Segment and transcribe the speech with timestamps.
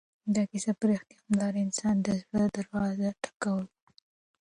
[0.35, 3.67] دا کیسه په رښتیا هم د هر انسان د زړه دروازه ټکوي.